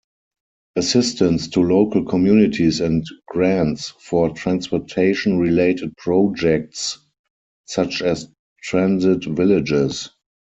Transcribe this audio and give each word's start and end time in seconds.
Assistance 0.77 1.47
to 1.49 1.59
local 1.59 2.03
communities 2.03 2.79
and 2.81 3.05
grants 3.27 3.89
for 3.99 4.31
transportation-related 4.31 5.95
projects, 5.95 6.97
such 7.67 8.01
as 8.01 8.27
transit 8.63 9.25
villages. 9.25 10.09